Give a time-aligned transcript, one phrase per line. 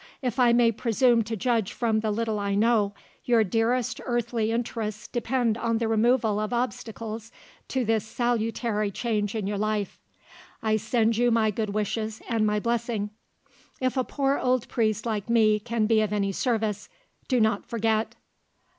[0.23, 5.07] If I may presume to judge from the little I know, your dearest earthly interests
[5.07, 7.31] depend on the removal of obstacles
[7.67, 9.99] to this salutary change in your life.
[10.63, 13.11] I send you my good wishes, and my blessing.
[13.79, 16.89] If a poor old priest like me can be of any service,
[17.27, 18.15] do not forget.